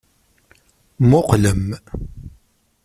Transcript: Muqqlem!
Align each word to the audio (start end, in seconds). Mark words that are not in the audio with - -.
Muqqlem! 1.09 1.65